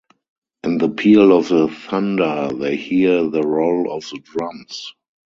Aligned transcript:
In 0.63 0.79
the 0.79 0.89
peal 0.89 1.31
of 1.31 1.49
the 1.49 1.67
thunder 1.67 2.49
they 2.55 2.75
hear 2.75 3.29
the 3.29 3.43
roll 3.43 3.91
of 3.91 4.01
the 4.09 4.17
drums. 4.17 4.93